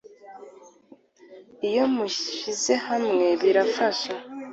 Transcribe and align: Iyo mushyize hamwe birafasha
Iyo 1.67 1.83
mushyize 1.95 2.73
hamwe 2.87 3.25
birafasha 3.41 4.13